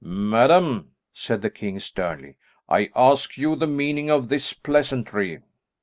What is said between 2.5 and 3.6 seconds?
"I ask you